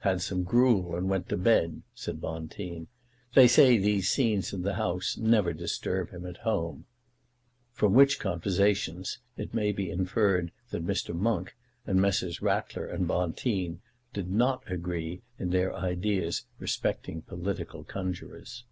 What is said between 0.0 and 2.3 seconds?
"Had some gruel and went to bed," said